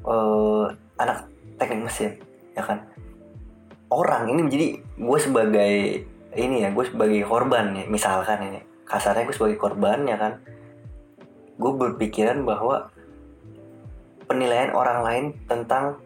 uh, 0.06 0.70
anak 0.98 1.26
teknik 1.58 1.88
mesin 1.88 2.18
ya 2.54 2.62
kan. 2.62 2.84
Orang 3.88 4.28
ini 4.28 4.40
menjadi 4.44 4.66
gue 5.00 5.18
sebagai 5.18 5.74
ini 6.36 6.56
ya 6.60 6.68
gue 6.70 6.84
sebagai 6.84 7.24
korban 7.24 7.74
ya 7.74 7.84
misalkan 7.88 8.38
ini. 8.44 8.60
Kasarnya 8.84 9.24
gue 9.28 9.36
sebagai 9.36 9.58
korban 9.58 10.04
ya 10.04 10.16
kan. 10.20 10.38
Gue 11.58 11.72
berpikiran 11.74 12.46
bahwa 12.46 12.92
penilaian 14.28 14.70
orang 14.76 14.98
lain 15.02 15.24
tentang 15.48 15.98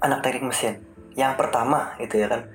anak 0.00 0.24
teknik 0.24 0.50
mesin. 0.50 0.80
Yang 1.14 1.36
pertama 1.36 1.94
itu 2.00 2.16
ya 2.18 2.26
kan. 2.32 2.48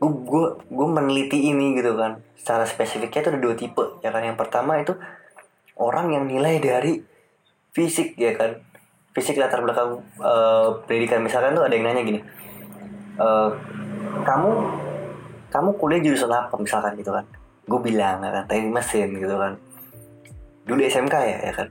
Gue 0.00 0.56
gue 0.70 0.88
meneliti 0.88 1.50
ini 1.50 1.74
gitu 1.76 1.98
kan. 1.98 2.22
Secara 2.38 2.64
spesifiknya 2.64 3.20
itu 3.26 3.30
ada 3.34 3.40
dua 3.40 3.54
tipe 3.58 3.84
ya 4.00 4.14
kan. 4.14 4.22
Yang 4.22 4.38
pertama 4.38 4.78
itu 4.78 4.94
orang 5.76 6.14
yang 6.14 6.24
nilai 6.30 6.62
dari 6.62 7.02
fisik 7.74 8.14
ya 8.14 8.38
kan. 8.38 8.62
Fisik 9.14 9.38
latar 9.38 9.60
belakang 9.60 10.00
uh, 10.22 10.78
pendidikan. 10.86 11.20
Misalkan 11.20 11.58
tuh 11.58 11.66
ada 11.66 11.74
yang 11.74 11.86
nanya 11.86 12.02
gini 12.06 12.20
uh, 13.18 13.50
kamu 14.24 14.50
kamu 15.50 15.70
kuliah 15.78 16.00
jurusan 16.02 16.30
apa? 16.30 16.54
Misalkan 16.58 16.98
gitu 16.98 17.14
kan. 17.14 17.24
Gue 17.64 17.80
bilang 17.80 18.20
ya 18.20 18.30
kan 18.30 18.44
teknik 18.50 18.72
mesin 18.74 19.08
gitu 19.14 19.36
kan. 19.38 19.52
Dulu 20.66 20.80
SMK 20.82 21.14
ya 21.14 21.38
ya 21.50 21.52
kan. 21.54 21.68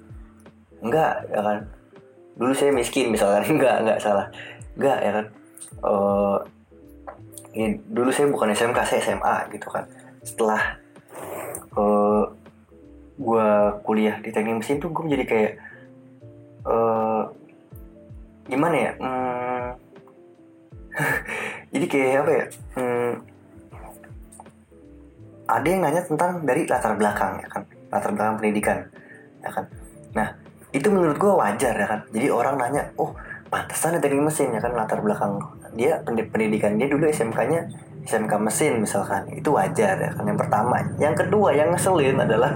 Enggak 0.84 1.14
ya 1.32 1.42
kan 1.44 1.60
dulu 2.38 2.52
saya 2.54 2.72
miskin 2.74 3.14
misalkan. 3.14 3.46
Enggak 3.54 3.86
enggak 3.86 4.00
salah. 4.02 4.28
Enggak 4.78 5.00
ya 5.02 5.12
kan? 5.12 5.26
Uh, 5.84 6.38
ini 7.54 7.78
dulu 7.86 8.10
saya 8.10 8.30
bukan 8.30 8.54
SMK 8.54 8.80
saya 8.86 9.02
SMA 9.02 9.36
gitu 9.54 9.68
kan. 9.70 9.86
Setelah 10.26 10.62
uh, 11.78 12.26
gue 13.14 13.50
kuliah 13.86 14.18
di 14.20 14.34
teknik 14.34 14.66
mesin 14.66 14.82
tuh 14.82 14.90
gue 14.90 15.04
menjadi 15.06 15.26
kayak 15.30 15.54
uh, 16.66 17.30
gimana 18.50 18.76
ya? 18.76 18.92
Hmm, 18.98 19.68
jadi 21.74 21.86
kayak 21.86 22.22
apa 22.26 22.32
ya? 22.32 22.46
Hmm, 22.74 23.14
ada 25.46 25.68
yang 25.70 25.82
nanya 25.86 26.02
tentang 26.02 26.42
dari 26.42 26.66
latar 26.66 26.98
belakang 26.98 27.38
ya 27.38 27.48
kan? 27.54 27.64
Latar 27.94 28.10
belakang 28.18 28.42
pendidikan 28.42 28.78
ya 29.46 29.50
kan? 29.54 29.66
Nah 30.18 30.43
itu 30.74 30.90
menurut 30.90 31.18
gue 31.22 31.34
wajar 31.34 31.74
ya 31.78 31.88
kan. 31.88 32.00
Jadi 32.10 32.28
orang 32.34 32.58
nanya 32.58 32.90
oh 32.98 33.14
pantesan 33.54 34.02
teknik 34.02 34.26
mesin 34.26 34.50
ya 34.50 34.60
kan 34.60 34.74
latar 34.74 34.98
belakang 35.06 35.38
dia 35.78 36.02
pendidikan 36.06 36.74
dia 36.82 36.90
dulu 36.90 37.06
SMK-nya 37.06 37.70
SMK 38.10 38.34
mesin 38.42 38.82
misalkan. 38.82 39.30
Itu 39.30 39.54
wajar 39.54 39.96
ya 40.02 40.10
kan 40.18 40.26
yang 40.26 40.40
pertama. 40.42 40.82
Yang 40.98 41.26
kedua 41.26 41.54
yang 41.54 41.70
ngeselin 41.70 42.18
adalah 42.18 42.52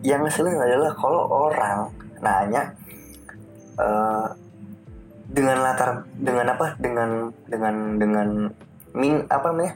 yang 0.00 0.24
ngeselin 0.24 0.56
adalah 0.56 0.90
kalau 0.96 1.22
orang 1.28 1.92
nanya 2.24 2.72
uh, 3.76 4.32
dengan 5.28 5.60
latar 5.60 6.08
dengan 6.16 6.48
apa 6.48 6.80
dengan 6.80 7.28
dengan 7.44 7.74
dengan 8.00 8.28
min 8.96 9.20
apa 9.28 9.52
namanya 9.52 9.72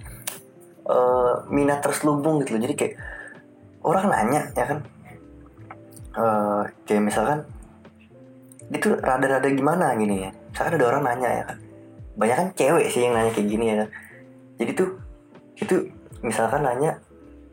uh, 0.88 1.44
minat 1.52 1.84
terselubung 1.84 2.40
gitu 2.40 2.56
loh. 2.56 2.62
Jadi 2.64 2.74
kayak 2.80 2.94
orang 3.84 4.08
nanya 4.08 4.48
ya 4.56 4.64
kan 4.64 4.80
uh, 6.16 6.62
kayak 6.88 7.02
misalkan 7.08 7.44
itu 8.72 8.96
rada-rada 9.00 9.48
gimana 9.52 9.92
gini 9.96 10.28
ya? 10.28 10.30
Misalkan 10.52 10.80
ada 10.80 10.86
orang 10.88 11.02
nanya 11.04 11.30
ya 11.30 11.44
kan 11.48 11.58
banyak 12.12 12.36
kan 12.36 12.48
cewek 12.52 12.86
sih 12.92 13.08
yang 13.08 13.16
nanya 13.16 13.32
kayak 13.32 13.48
gini 13.48 13.64
ya 13.72 13.76
kan 13.80 13.88
jadi 14.60 14.70
tuh 14.76 14.88
itu 15.56 15.74
misalkan 16.20 16.60
nanya 16.60 17.00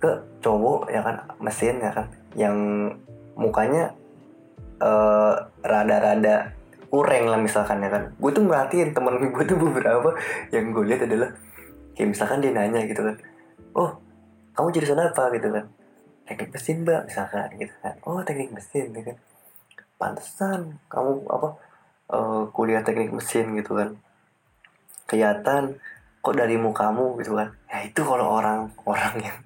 ke 0.04 0.12
cowok 0.44 0.92
ya 0.92 1.00
kan 1.00 1.16
mesin 1.40 1.80
ya 1.80 1.92
kan 1.96 2.12
yang 2.36 2.56
mukanya 3.40 3.96
uh, 4.84 5.48
rada-rada 5.64 6.52
kurang 6.92 7.32
lah 7.32 7.40
misalkan 7.40 7.80
ya 7.80 7.90
kan. 7.94 8.12
Gue 8.20 8.32
tuh 8.36 8.44
merhatiin 8.44 8.92
temen 8.92 9.16
gue 9.36 9.44
tuh 9.48 9.56
beberapa 9.56 10.12
yang 10.52 10.76
gue 10.76 10.84
lihat 10.92 11.08
adalah 11.08 11.32
kayak 12.00 12.16
misalkan 12.16 12.40
dia 12.40 12.56
nanya 12.56 12.88
gitu 12.88 13.04
kan 13.04 13.16
oh 13.76 14.00
kamu 14.56 14.72
jurusan 14.72 15.04
apa? 15.04 15.24
gitu 15.36 15.52
kan 15.52 15.68
teknik 16.30 16.54
mesin 16.54 16.86
mbak 16.86 17.10
misalkan 17.10 17.50
gitu 17.58 17.74
kan. 17.82 17.98
Oh 18.06 18.22
teknik 18.22 18.54
mesin 18.54 18.94
gitu 18.94 19.10
kan. 19.10 19.18
Pantesan 19.98 20.78
kamu 20.86 21.26
apa 21.26 21.50
uh, 22.14 22.44
kuliah 22.54 22.86
teknik 22.86 23.10
mesin 23.10 23.50
gitu 23.58 23.74
kan. 23.74 23.98
Kelihatan 25.10 25.82
kok 26.22 26.36
dari 26.38 26.56
mukamu 26.62 27.18
gitu 27.18 27.34
kan. 27.34 27.50
Ya 27.66 27.82
itu 27.82 28.02
kalau 28.06 28.38
orang 28.38 28.70
orang 28.86 29.16
yang 29.18 29.38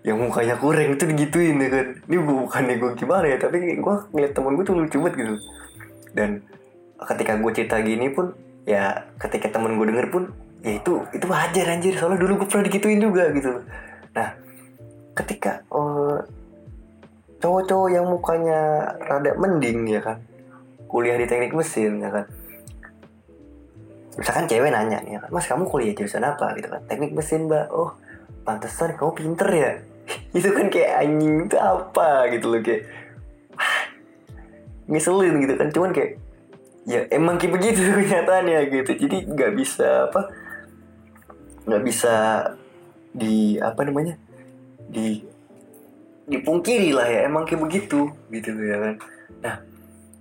yang 0.00 0.16
mukanya 0.16 0.56
kurang 0.56 0.96
itu 0.96 1.04
digituin 1.04 1.60
ya 1.60 1.68
kan. 1.68 1.86
Ini 2.08 2.16
bukannya 2.24 2.74
gue 2.80 2.90
gimana 2.96 3.26
ya 3.28 3.36
tapi 3.36 3.60
gue 3.76 3.94
ngeliat 4.16 4.32
temen 4.32 4.56
gue 4.56 4.64
tuh 4.64 4.76
lucu 4.80 4.96
banget 5.04 5.14
gitu. 5.20 5.34
Dan 6.16 6.30
ketika 6.96 7.36
gue 7.36 7.52
cerita 7.52 7.76
gini 7.84 8.08
pun 8.08 8.32
ya 8.64 9.04
ketika 9.20 9.52
temen 9.52 9.76
gue 9.76 9.86
denger 9.92 10.08
pun 10.08 10.32
ya 10.64 10.80
itu 10.80 11.04
itu 11.12 11.26
wajar 11.28 11.66
anjir. 11.76 11.92
Soalnya 11.92 12.24
dulu 12.24 12.40
gue 12.40 12.48
pernah 12.48 12.64
digituin 12.64 13.00
juga 13.04 13.28
gitu. 13.36 13.60
Nah 14.16 14.28
ketika 15.10 15.66
uh, 15.74 15.89
cowok-cowok 17.40 17.88
yang 17.90 18.06
mukanya 18.06 18.60
rada 19.00 19.32
mending 19.34 19.88
ya 19.88 20.00
kan? 20.04 20.20
Kuliah 20.86 21.16
di 21.16 21.26
teknik 21.26 21.56
mesin 21.56 22.04
ya 22.04 22.10
kan? 22.12 22.24
Misalkan 24.20 24.44
cewek 24.46 24.68
nanya 24.68 25.00
nih 25.00 25.16
ya 25.16 25.20
kan 25.24 25.30
mas 25.32 25.48
kamu 25.48 25.64
kuliah 25.66 25.96
jurusan 25.96 26.22
apa? 26.22 26.52
Gitu 26.54 26.68
kan. 26.68 26.84
Teknik 26.84 27.16
mesin 27.16 27.48
mbak. 27.48 27.72
Oh 27.72 27.96
pantesan 28.44 28.94
kamu 28.94 29.12
pinter 29.16 29.48
ya? 29.48 29.70
Itu 30.36 30.52
kan 30.52 30.68
kayak 30.68 30.92
anjing 31.00 31.48
itu 31.48 31.56
apa? 31.56 32.28
Gitu 32.28 32.46
loh 32.46 32.60
kayak 32.60 32.82
ah, 33.56 33.82
ngeselin 34.92 35.34
gitu 35.40 35.54
kan. 35.56 35.68
Cuman 35.72 35.90
kayak 35.96 36.20
ya 36.84 37.06
emang 37.08 37.40
kayak 37.40 37.56
begitu 37.56 37.80
kenyataannya 38.04 38.60
gitu. 38.68 38.90
Jadi 39.08 39.16
nggak 39.24 39.52
bisa 39.56 40.12
apa 40.12 40.28
nggak 41.70 41.82
bisa 41.86 42.14
di 43.14 43.58
apa 43.58 43.80
namanya 43.86 44.18
di 44.90 45.29
dipungkiri 46.30 46.94
lah 46.94 47.06
ya 47.10 47.26
emang 47.26 47.42
kayak 47.42 47.66
begitu 47.66 48.06
gitu 48.30 48.50
ya 48.54 48.78
kan. 48.78 48.94
Nah 49.42 49.54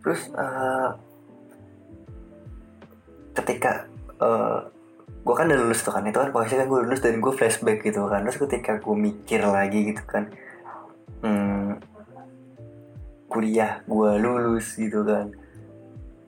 terus 0.01 0.21
uh, 0.33 0.97
ketika 3.37 3.85
uh, 4.17 4.25
eh, 4.25 4.57
gue 5.21 5.35
kan 5.37 5.45
udah 5.45 5.59
lulus 5.61 5.85
tuh 5.85 5.93
kan 5.93 6.03
itu 6.09 6.17
kan 6.17 6.33
posisi 6.33 6.57
kan 6.57 6.65
gue 6.65 6.79
lulus 6.81 6.99
dan 7.05 7.21
gue 7.21 7.33
flashback 7.33 7.85
gitu 7.85 8.09
kan. 8.09 8.25
Terus 8.25 8.41
ketika 8.41 8.81
gue 8.81 8.95
mikir 8.97 9.45
lagi 9.45 9.93
gitu 9.93 10.03
kan 10.09 10.33
hmm, 11.21 11.77
kuliah 13.29 13.85
gue 13.85 14.11
lulus 14.17 14.75
gitu 14.75 15.05
kan. 15.05 15.29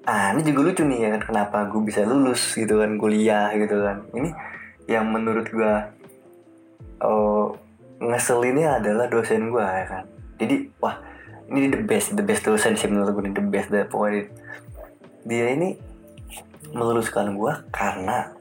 Ah 0.06 0.34
ini 0.34 0.46
juga 0.46 0.70
lucu 0.70 0.86
nih 0.86 1.00
ya 1.06 1.10
kan 1.18 1.22
kenapa 1.26 1.58
gue 1.70 1.82
bisa 1.82 2.06
lulus 2.06 2.54
gitu 2.54 2.78
kan 2.78 3.02
kuliah 3.02 3.50
gitu 3.58 3.82
kan. 3.82 4.06
Ini 4.14 4.30
yang 4.86 5.10
menurut 5.10 5.50
gue 5.50 5.74
uh, 7.02 7.46
ngeselinnya 8.02 8.82
adalah 8.82 9.06
dosen 9.06 9.54
gue 9.54 9.62
ya 9.62 9.86
kan? 9.86 10.04
Jadi 10.42 10.74
wah 10.82 10.98
ini 11.54 11.70
the 11.70 11.82
best 11.86 12.18
the 12.18 12.26
best 12.26 12.42
dosen 12.42 12.74
sih 12.74 12.90
menurut 12.90 13.14
gue 13.14 13.30
the 13.30 13.46
best 13.46 13.70
the 13.70 13.86
pokoknya. 13.86 14.26
Dia 15.22 15.54
ini 15.54 15.78
meluluskan 16.74 17.38
gue 17.38 17.54
karena 17.70 18.34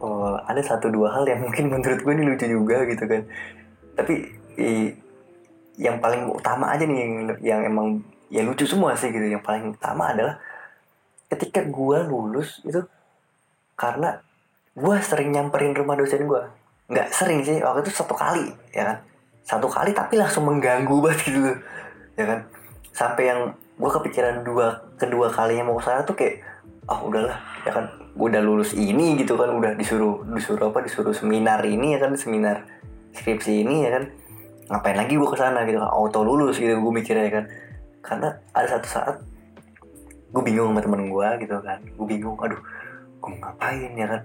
uh, 0.00 0.40
ada 0.48 0.64
satu 0.64 0.88
dua 0.88 1.12
hal 1.12 1.28
yang 1.28 1.44
mungkin 1.44 1.68
menurut 1.68 2.00
gue 2.00 2.12
ini 2.16 2.24
lucu 2.24 2.46
juga 2.48 2.88
gitu 2.88 3.04
kan. 3.04 3.22
Tapi 3.94 4.14
i, 4.56 4.96
yang 5.76 6.00
paling 6.00 6.30
utama 6.32 6.72
aja 6.72 6.88
nih 6.88 6.98
yang, 6.98 7.12
yang 7.44 7.60
emang 7.68 8.00
ya 8.32 8.40
lucu 8.40 8.64
semua 8.64 8.96
sih 8.96 9.12
gitu. 9.12 9.28
Yang 9.28 9.44
paling 9.44 9.76
utama 9.76 10.16
adalah 10.16 10.40
ketika 11.28 11.60
gue 11.60 11.98
lulus 12.08 12.64
itu 12.64 12.80
karena 13.76 14.22
gue 14.74 14.96
sering 15.02 15.34
nyamperin 15.34 15.74
rumah 15.76 15.98
dosen 15.98 16.24
gue 16.24 16.42
nggak 16.88 17.08
sering 17.12 17.40
sih. 17.44 17.60
Waktu 17.60 17.88
itu 17.88 17.92
satu 17.92 18.14
kali 18.16 18.52
ya 18.74 18.84
kan? 18.92 18.98
Satu 19.44 19.68
kali 19.68 19.92
tapi 19.92 20.16
langsung 20.20 20.48
mengganggu 20.48 20.96
banget 21.04 21.20
gitu 21.28 21.40
ya 22.16 22.24
kan? 22.28 22.40
Sampai 22.94 23.32
yang 23.32 23.40
gue 23.74 23.90
kepikiran 23.90 24.46
dua 24.46 24.86
kedua 24.94 25.26
kalinya 25.32 25.66
mau 25.66 25.76
ke 25.80 25.84
sana 25.84 26.06
tuh 26.06 26.14
kayak 26.14 26.44
ah 26.86 27.00
oh, 27.00 27.08
udahlah 27.08 27.38
ya 27.64 27.72
kan? 27.72 27.84
Gue 28.14 28.30
udah 28.30 28.42
lulus 28.44 28.76
ini 28.76 29.18
gitu 29.18 29.34
kan? 29.34 29.50
Udah 29.50 29.74
disuruh 29.74 30.22
disuruh 30.28 30.70
apa? 30.70 30.84
Disuruh 30.84 31.14
seminar 31.16 31.64
ini 31.64 31.96
ya 31.96 31.98
kan? 32.04 32.12
Seminar 32.14 32.68
skripsi 33.16 33.64
ini 33.64 33.88
ya 33.88 33.90
kan? 34.00 34.04
Ngapain 34.64 34.96
lagi 34.96 35.14
gue 35.16 35.28
ke 35.28 35.36
sana 35.36 35.64
gitu? 35.64 35.80
Kan 35.80 35.90
auto 35.90 36.20
lulus 36.22 36.60
gitu 36.60 36.76
gue 36.76 36.92
mikirnya 36.92 37.24
ya 37.28 37.32
kan? 37.42 37.44
Karena 38.04 38.28
ada 38.52 38.68
satu 38.68 38.88
saat 38.88 39.16
gue 40.34 40.42
bingung 40.42 40.74
sama 40.74 40.80
temen 40.84 41.08
gue 41.08 41.28
gitu 41.42 41.56
kan? 41.64 41.80
Gue 41.80 42.06
bingung 42.06 42.36
aduh 42.38 42.60
gue 43.18 43.30
ngapain 43.40 43.92
ya 43.96 44.06
kan? 44.06 44.22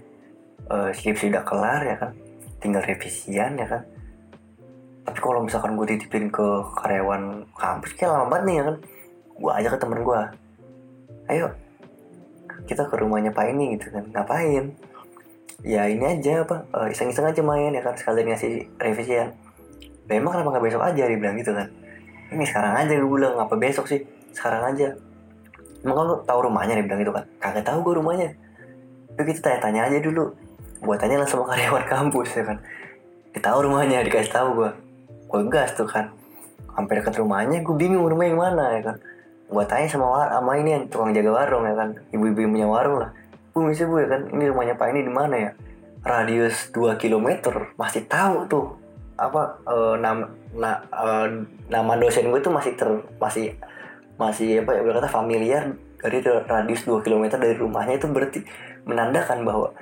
Uh, 0.70 0.92
skripsi 0.94 1.32
udah 1.34 1.42
kelar 1.42 1.82
ya 1.82 1.96
kan 1.98 2.12
tinggal 2.60 2.84
revisian 2.84 3.56
ya 3.56 3.66
kan? 3.66 3.82
Tapi 5.08 5.18
kalau 5.18 5.40
misalkan 5.42 5.74
gue 5.74 5.86
titipin 5.96 6.28
ke 6.28 6.46
karyawan 6.76 7.48
kampus 7.56 7.96
kayak 7.96 8.14
lama 8.14 8.26
banget 8.30 8.44
nih 8.46 8.54
ya 8.54 8.64
kan? 8.68 8.76
Gue 9.40 9.52
aja 9.56 9.68
ke 9.72 9.78
temen 9.80 10.00
gue 10.04 10.20
ayo 11.30 11.46
kita 12.66 12.86
ke 12.86 12.94
rumahnya 13.00 13.32
pak 13.32 13.50
ini 13.50 13.74
gitu 13.78 13.90
kan. 13.90 14.04
Ngapain? 14.12 14.76
Ya 15.60 15.88
ini 15.88 16.04
aja 16.04 16.44
apa 16.44 16.64
uh, 16.72 16.88
iseng-iseng 16.88 17.26
aja 17.28 17.40
main 17.44 17.72
ya 17.72 17.82
kan 17.82 17.96
sekalian 17.96 18.32
ngasih 18.32 18.68
revisian. 18.76 19.32
Nah, 20.06 20.14
emang 20.18 20.32
kenapa 20.34 20.58
nggak 20.58 20.64
besok 20.66 20.82
aja? 20.82 21.02
dia 21.06 21.18
bilang 21.18 21.36
gitu 21.38 21.52
kan. 21.54 21.68
Ini 22.30 22.44
sekarang 22.46 22.72
aja 22.76 22.92
gue 22.94 23.10
bilang 23.10 23.34
ngapa 23.38 23.54
besok 23.56 23.86
sih? 23.90 24.00
Sekarang 24.30 24.74
aja. 24.74 24.94
Emang 25.80 25.96
kamu 25.96 26.14
tahu 26.28 26.38
rumahnya? 26.50 26.76
nih 26.76 26.84
bilang 26.84 27.00
gitu 27.00 27.12
kan. 27.14 27.24
Kagak 27.40 27.64
tahu 27.64 27.78
gue 27.86 27.94
rumahnya. 27.98 28.28
Itu 29.16 29.22
kita 29.22 29.40
tanya-tanya 29.42 29.80
aja 29.90 29.98
dulu 30.02 30.49
gue 30.80 30.96
tanya 30.96 31.20
lah 31.20 31.28
sama 31.28 31.44
karyawan 31.52 31.84
kampus 31.84 32.40
ya 32.40 32.44
kan. 32.48 32.58
Dia 33.36 33.40
tahu 33.44 33.68
rumahnya 33.68 34.02
dikasih 34.02 34.32
tahu 34.32 34.48
gue 34.56 34.70
gue 35.30 35.40
gas 35.52 35.76
tuh 35.76 35.86
kan. 35.86 36.10
Hampir 36.72 37.04
deket 37.04 37.20
rumahnya 37.20 37.60
gue 37.60 37.74
bingung 37.76 38.08
rumah 38.08 38.26
yang 38.26 38.40
mana 38.40 38.64
ya 38.80 38.82
kan. 38.92 38.96
Gue 39.50 39.64
tanya 39.68 39.86
sama 39.90 40.06
war 40.08 40.28
sama 40.32 40.56
ini 40.56 40.70
yang 40.74 40.84
tukang 40.88 41.12
jaga 41.12 41.30
warung 41.30 41.68
ya 41.68 41.74
kan. 41.76 41.88
Ibu-ibu 42.10 42.48
punya 42.48 42.68
warung 42.68 42.96
lah. 43.04 43.10
Bu 43.52 43.68
bisa 43.68 43.84
bu 43.84 44.00
ya 44.00 44.08
kan 44.08 44.30
ini 44.32 44.44
rumahnya 44.48 44.74
pak 44.80 44.88
ini 44.96 45.00
di 45.04 45.12
mana 45.12 45.34
ya? 45.36 45.50
Radius 46.00 46.72
2 46.72 46.96
km 46.96 47.28
masih 47.76 48.08
tahu 48.08 48.48
tuh 48.48 48.66
apa 49.20 49.60
eh, 49.68 49.94
nama 50.00 50.24
na, 50.56 50.80
eh, 50.80 51.28
nama 51.68 51.92
dosen 52.00 52.32
gue 52.32 52.40
tuh 52.40 52.56
masih 52.56 52.72
ter 52.72 52.88
masih 53.20 53.52
masih 54.16 54.64
apa 54.64 54.80
ya 54.80 54.82
kata 54.96 55.12
familiar. 55.12 55.76
Dari 56.00 56.24
radius 56.24 56.88
2 56.88 57.04
km 57.04 57.36
dari 57.36 57.52
rumahnya 57.60 58.00
itu 58.00 58.08
berarti 58.08 58.40
menandakan 58.88 59.44
bahwa 59.44 59.76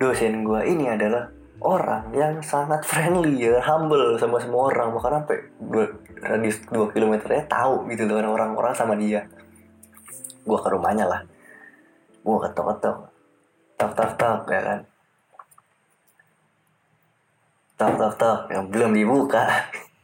dosen 0.00 0.48
gue 0.48 0.60
ini 0.64 0.88
adalah 0.88 1.28
orang 1.60 2.08
yang 2.16 2.40
sangat 2.40 2.80
friendly 2.88 3.36
ya 3.36 3.60
humble 3.60 4.16
sama 4.16 4.40
semua 4.40 4.72
orang. 4.72 4.96
Bahkan 4.96 5.12
sampai 5.20 5.38
dua, 5.60 5.84
radius 6.24 6.58
2 6.72 6.88
km 6.88 7.14
nya 7.28 7.44
tahu 7.44 7.84
gitu 7.92 8.08
loh 8.08 8.32
orang-orang 8.32 8.72
sama 8.72 8.96
dia. 8.96 9.28
Gue 10.48 10.56
ke 10.56 10.68
rumahnya 10.72 11.04
lah. 11.04 11.20
Gue 12.24 12.36
ketok-ketok. 12.48 12.96
Tok 13.76 13.92
tok 13.92 14.12
tok 14.16 14.40
ya 14.48 14.60
kan? 14.64 14.80
Tok 17.76 17.92
tok 18.00 18.14
tok 18.16 18.40
yang 18.48 18.64
belum 18.72 18.96
dibuka. 18.96 19.44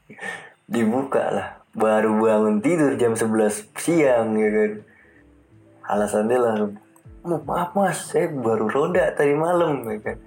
Dibuka 0.72 1.24
lah. 1.32 1.48
Baru 1.76 2.20
bangun 2.20 2.60
tidur 2.60 2.96
jam 3.00 3.16
11 3.16 3.72
siang 3.80 4.36
ya 4.36 4.48
kan? 4.52 4.72
Alasannya 5.86 6.36
lah 6.40 6.54
"Oh, 6.66 6.72
maaf 7.26 7.70
mas. 7.74 7.98
Saya 8.14 8.30
baru 8.30 8.70
roda 8.70 9.10
tadi 9.12 9.34
malam 9.34 9.82
ya 9.86 9.98
kan. 10.00 10.18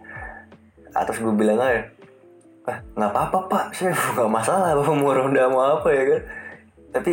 Atas 0.94 1.18
gue 1.22 1.34
bilang 1.34 1.60
aja 1.62 2.00
ah 2.70 2.78
nggak 2.94 3.12
apa-apa 3.12 3.40
pak. 3.50 3.66
Saya 3.74 3.96
nggak 4.14 4.30
masalah 4.30 4.78
bapak 4.78 4.96
mau 4.96 5.14
ronda 5.16 5.50
mau 5.50 5.64
apa 5.80 5.90
ya 5.90 6.04
kan. 6.06 6.22
Tapi 6.94 7.12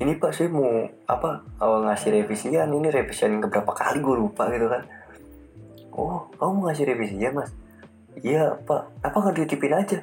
ini 0.00 0.12
pak 0.16 0.32
saya 0.32 0.48
mau 0.52 0.84
apa 1.08 1.40
awal 1.56 1.88
ngasih 1.88 2.20
revisian. 2.20 2.68
Ini 2.68 2.88
revisian 2.92 3.40
keberapa 3.40 3.72
kali 3.72 4.04
gue 4.04 4.16
lupa 4.16 4.52
gitu 4.52 4.68
kan. 4.68 4.82
Oh 5.96 6.28
kamu 6.36 6.50
mau 6.52 6.62
ngasih 6.68 6.84
revisian 6.92 7.32
mas? 7.32 7.50
Iya 8.20 8.60
pak. 8.68 8.92
Apa 9.00 9.16
nggak 9.16 9.34
dititipin 9.40 9.72
aja? 9.72 9.98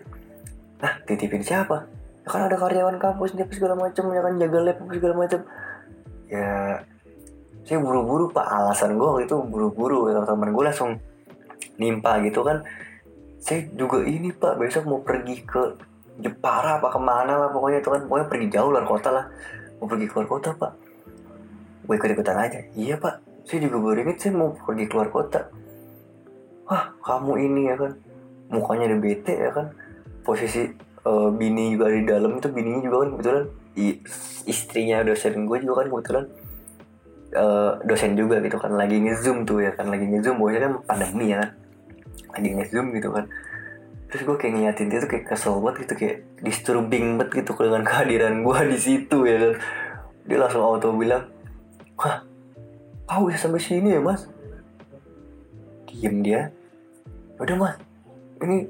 Nah 0.81 0.93
titipin 1.05 1.45
siapa? 1.45 1.85
Ya 2.25 2.27
kan 2.33 2.43
ada 2.49 2.57
karyawan 2.59 2.97
kampus 2.99 3.37
dia 3.37 3.47
segala 3.53 3.77
macam 3.77 4.11
ya 4.11 4.19
kan 4.19 4.33
jaga 4.35 4.59
lab 4.59 4.77
segala 4.91 5.15
macam 5.15 5.41
ya 6.27 6.83
saya 7.67 7.83
buru-buru 7.83 8.31
pak. 8.31 8.47
Alasan 8.47 8.95
gue 8.95 9.03
waktu 9.03 9.27
itu 9.27 9.35
buru-buru 9.43 10.07
ya 10.07 10.23
teman 10.23 10.55
gue 10.55 10.63
langsung 10.63 10.95
nimpa 11.75 12.23
gitu 12.23 12.39
kan. 12.47 12.63
Saya 13.43 13.67
juga 13.75 14.07
ini 14.07 14.31
pak 14.31 14.55
besok 14.55 14.87
mau 14.87 15.03
pergi 15.03 15.43
ke 15.43 15.75
Jepara 16.17 16.81
apa 16.81 16.89
ke 16.89 16.97
mana 16.97 17.37
lah 17.37 17.49
pokoknya 17.51 17.83
itu 17.83 17.91
kan. 17.91 18.01
Pokoknya 18.07 18.27
pergi 18.31 18.47
jauh 18.55 18.71
luar 18.71 18.87
kota 18.87 19.09
lah. 19.11 19.25
Mau 19.83 19.85
pergi 19.85 20.07
keluar 20.07 20.27
kota 20.31 20.49
pak. 20.55 20.71
Gue 21.83 21.95
ikut 21.99 22.09
ikutan 22.15 22.39
aja. 22.39 22.59
Iya 22.71 22.95
pak. 23.03 23.19
Saya 23.43 23.67
juga 23.67 23.77
baru 23.83 23.99
inget 24.07 24.17
saya 24.23 24.31
mau 24.39 24.55
pergi 24.55 24.85
keluar 24.87 25.11
kota. 25.11 25.51
Wah 26.71 26.95
kamu 27.03 27.33
ini 27.51 27.61
ya 27.67 27.75
kan. 27.75 27.91
Mukanya 28.47 28.95
udah 28.95 28.99
bete 29.03 29.33
ya 29.35 29.51
kan. 29.51 29.75
Posisi 30.23 30.71
eh, 31.03 31.29
bini 31.35 31.75
juga 31.75 31.91
di 31.91 32.07
dalam 32.07 32.39
itu 32.39 32.47
bininya 32.47 32.79
juga 32.79 32.95
kan 33.03 33.09
kebetulan. 33.11 33.45
Istrinya 34.47 35.03
dosen 35.03 35.43
gue 35.43 35.57
juga 35.59 35.83
kan 35.83 35.87
kebetulan 35.91 36.25
eh, 37.37 37.71
dosen 37.85 38.17
juga 38.17 38.41
gitu 38.41 38.57
kan 38.57 38.73
lagi 38.73 38.97
ngezoom 38.97 39.45
tuh 39.45 39.61
ya 39.61 39.71
kan 39.77 39.87
lagi 39.93 40.09
ngezoom 40.09 40.41
bosnya 40.41 40.65
kan 40.65 40.73
pandemi 40.83 41.25
ya 41.29 41.37
kan. 41.45 41.49
Lagi 42.33 42.49
ngezoom 42.57 42.87
gitu 42.97 43.09
kan. 43.13 43.25
Terus 44.07 44.21
gue 44.23 44.35
kayak 44.39 44.53
ngeliatin 44.55 44.87
dia 44.87 44.99
tuh 45.03 45.09
kayak 45.11 45.25
kesel 45.29 45.59
banget 45.59 45.85
gitu 45.85 45.93
kayak 45.99 46.17
disturbing 46.41 47.19
banget 47.19 47.43
gitu 47.43 47.51
dengan 47.59 47.83
kehadiran 47.87 48.41
gue 48.41 48.59
di 48.73 48.79
situ 48.79 49.17
ya 49.29 49.37
kan. 49.37 49.53
Dia 50.27 50.37
langsung 50.41 50.63
auto 50.65 50.91
bilang 50.97 51.29
wah 51.97 52.25
kau 53.07 53.29
bisa 53.29 53.47
sampai 53.47 53.61
sini 53.61 53.95
ya 53.95 54.01
mas? 54.01 54.25
Diem 55.87 56.25
dia. 56.25 56.41
Udah 57.37 57.55
mas. 57.55 57.75
Ini 58.41 58.67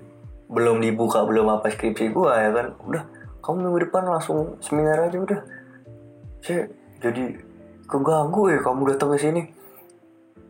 belum 0.48 0.80
dibuka 0.80 1.24
belum 1.24 1.48
apa 1.60 1.72
skripsi 1.72 2.12
gue 2.12 2.32
ya 2.34 2.52
kan. 2.52 2.68
Udah 2.84 3.04
kamu 3.48 3.64
minggu 3.64 3.80
depan 3.88 4.04
langsung 4.04 4.60
seminar 4.60 5.08
aja 5.08 5.18
udah. 5.24 5.40
Saya 6.44 6.68
jadi 7.00 7.47
keganggu 7.88 8.52
ya 8.52 8.60
kamu 8.62 8.94
datang 8.94 9.16
ke 9.16 9.20
sini 9.20 9.42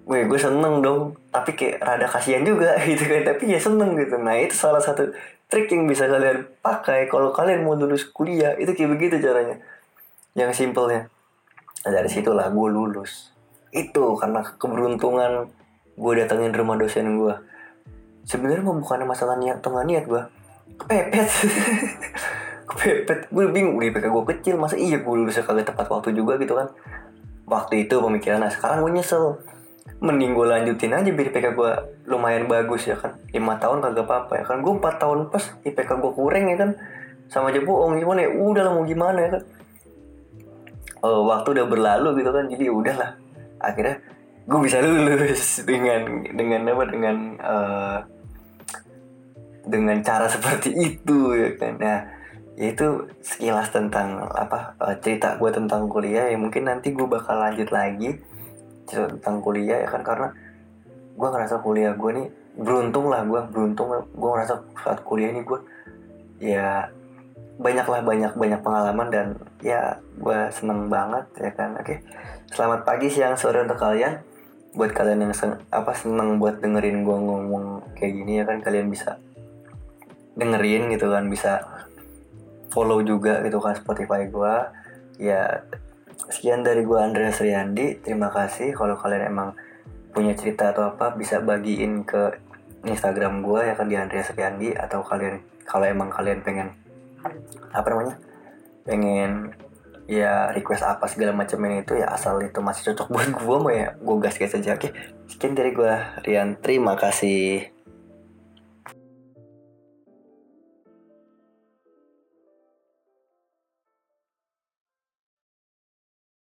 Wih, 0.08 0.23
gue 0.23 0.39
seneng 0.39 0.80
dong. 0.80 1.19
Tapi 1.36 1.52
kayak 1.52 1.84
rada 1.84 2.08
kasihan 2.08 2.39
juga 2.47 2.80
gitu 2.89 3.04
kan. 3.04 3.28
Tapi 3.28 3.52
ya 3.52 3.60
seneng 3.60 3.91
gitu. 4.00 4.15
Nah, 4.15 4.39
itu 4.39 4.56
salah 4.56 4.80
satu 4.80 5.12
trik 5.52 5.67
yang 5.67 5.84
bisa 5.84 6.08
kalian 6.08 6.47
pakai 6.63 7.12
kalau 7.12 7.36
kalian 7.36 7.67
mau 7.67 7.76
lulus 7.76 8.08
kuliah. 8.08 8.56
Itu 8.56 8.71
kayak 8.71 8.95
begitu 8.95 9.19
caranya. 9.19 9.60
Yang 10.32 10.63
simpelnya. 10.63 11.12
Nah, 11.84 11.91
dari 11.91 12.08
situlah 12.08 12.47
gue 12.47 12.67
lulus. 12.71 13.36
Itu 13.76 14.15
karena 14.15 14.47
keberuntungan 14.56 15.52
gue 16.00 16.13
datengin 16.15 16.56
rumah 16.56 16.80
dosen 16.80 17.19
gue. 17.19 17.36
Sebenarnya 18.23 18.63
bukan 18.63 19.04
masalah 19.04 19.36
niat 19.36 19.60
nggak 19.60 19.88
niat 19.91 20.06
gue. 20.08 20.23
Kepepet. 20.88 21.30
Kepepet. 22.71 23.19
Gue 23.28 23.52
bingung. 23.52 23.76
Di 23.76 23.91
PK 23.91 24.08
gue 24.08 24.23
kecil. 24.39 24.56
Masa 24.56 24.80
iya 24.80 25.04
gue 25.04 25.13
lulusnya 25.19 25.43
kagak 25.43 25.67
tepat 25.67 25.91
waktu 25.91 26.15
juga 26.15 26.39
gitu 26.39 26.56
kan. 26.56 26.71
Waktu 27.48 27.88
itu 27.88 27.96
pemikiran. 28.04 28.44
Nah, 28.44 28.52
sekarang 28.52 28.84
gue 28.84 29.00
nyesel. 29.00 29.40
Mending 29.98 30.36
gue 30.38 30.46
lanjutin 30.46 30.94
aja 30.94 31.10
biar 31.10 31.34
IPK 31.34 31.58
gue 31.58 31.72
lumayan 32.06 32.46
bagus 32.46 32.86
ya 32.86 33.00
kan. 33.00 33.18
5 33.32 33.40
tahun 33.40 33.78
kagak 33.82 34.06
apa-apa 34.06 34.34
ya 34.38 34.46
kan. 34.46 34.58
Gue 34.60 34.74
4 34.78 35.02
tahun 35.02 35.18
pas 35.32 35.44
IPK 35.64 35.90
gue 35.98 36.12
kurang 36.12 36.46
ya 36.52 36.58
kan. 36.60 36.70
Sama 37.32 37.50
aja 37.50 37.64
bohong 37.64 37.98
gimana 37.98 38.28
ya 38.28 38.30
udah 38.36 38.62
lah 38.68 38.72
mau 38.76 38.86
gimana 38.86 39.20
ya 39.24 39.30
kan? 39.40 39.44
Eh, 40.98 41.22
waktu 41.24 41.48
udah 41.56 41.66
berlalu 41.66 42.10
gitu 42.22 42.30
kan 42.36 42.46
jadi 42.52 42.66
udahlah. 42.68 43.12
Akhirnya 43.64 43.96
gue 44.48 44.60
bisa 44.64 44.78
lulus 44.84 45.44
dengan 45.70 46.24
dengan 46.36 46.62
apa 46.68 46.84
dengan 46.88 47.16
eh, 47.38 47.98
dengan 49.68 49.98
cara 50.04 50.28
seperti 50.28 50.74
itu 50.74 51.36
ya 51.36 51.50
kan. 51.56 51.74
Nah 51.80 52.17
itu 52.58 53.06
sekilas 53.22 53.70
tentang 53.70 54.26
apa 54.34 54.74
eh, 54.82 54.98
cerita 54.98 55.38
gue 55.38 55.50
tentang 55.54 55.86
kuliah 55.86 56.26
ya. 56.26 56.38
Mungkin 56.41 56.65
nanti 56.65 56.89
gue 56.89 57.06
bakal 57.06 57.38
lanjut 57.38 57.70
lagi 57.70 58.17
cerita 58.89 59.13
tentang 59.13 59.46
kuliah 59.46 59.86
ya 59.86 59.89
kan 59.93 60.02
karena 60.02 60.34
gue 61.13 61.28
ngerasa 61.30 61.62
kuliah 61.62 61.93
gue 61.93 62.12
nih 62.17 62.28
beruntung 62.58 63.13
lah 63.13 63.22
gue 63.30 63.41
beruntung. 63.54 63.93
Gue 64.10 64.30
ngerasa 64.34 64.65
saat 64.82 65.06
kuliah 65.06 65.30
ini 65.30 65.46
gue 65.46 65.60
ya 66.41 66.89
banyak 67.58 67.86
lah 67.89 68.02
banyak 68.06 68.34
banyak 68.38 68.62
pengalaman 68.62 69.08
dan 69.10 69.28
ya 69.62 70.02
gue 70.17 70.39
seneng 70.50 70.89
banget 70.89 71.30
ya 71.38 71.54
kan. 71.54 71.78
Oke 71.78 72.02
selamat 72.50 72.89
pagi 72.89 73.13
siang 73.13 73.38
sore 73.38 73.62
untuk 73.62 73.78
kalian. 73.78 74.17
Buat 74.74 74.98
kalian 74.98 75.30
yang 75.30 75.34
sen- 75.34 75.62
apa 75.70 75.93
seneng 75.93 76.41
buat 76.41 76.58
dengerin 76.58 77.06
gue 77.06 77.17
ngomong 77.17 77.98
kayak 77.98 78.13
gini 78.13 78.41
ya 78.41 78.43
kan 78.50 78.62
kalian 78.65 78.89
bisa 78.89 79.17
dengerin 80.38 80.93
gitu 80.93 81.10
kan 81.10 81.26
bisa 81.34 81.65
follow 82.78 83.02
juga 83.02 83.42
gitu 83.42 83.58
kan 83.58 83.74
Spotify 83.74 84.30
gue 84.30 84.54
ya 85.18 85.66
sekian 86.30 86.62
dari 86.62 86.86
gue 86.86 87.00
Andreas 87.02 87.42
Riyandi. 87.42 88.06
Terima 88.06 88.30
kasih. 88.30 88.78
Kalau 88.78 88.94
kalian 88.94 89.34
emang 89.34 89.50
punya 90.13 90.38
cerita 90.38 90.70
atau 90.70 90.94
apa 90.94 91.18
bisa 91.18 91.42
bagiin 91.42 92.06
ke 92.06 92.38
Instagram 92.86 93.42
gue 93.42 93.62
ya 93.66 93.74
kan 93.74 93.90
di 93.90 93.98
Andreas 93.98 94.30
Riyandi. 94.30 94.78
Atau 94.78 95.02
kalian 95.02 95.42
kalau 95.66 95.90
emang 95.90 96.13
kalian 96.13 96.46
pengen 96.46 96.78
apa 97.74 97.88
namanya 97.90 98.16
pengen 98.86 99.58
ya 100.08 100.54
request 100.56 100.88
apa 100.88 101.10
segala 101.10 101.36
macam 101.36 101.60
ini 101.68 101.84
itu 101.84 102.00
ya 102.00 102.13
asal 102.13 102.40
itu 102.40 102.63
masih 102.63 102.94
cocok 102.94 103.08
buat 103.12 103.30
gue 103.34 103.58
mau 103.60 103.74
ya 103.74 103.98
gue 103.98 104.16
gas 104.22 104.38
gas 104.38 104.54
aja. 104.54 104.78
Oke 104.78 104.94
sekian 105.26 105.58
dari 105.58 105.74
gue 105.74 105.94
Rian. 106.24 106.62
Terima 106.62 106.94
kasih 106.94 107.77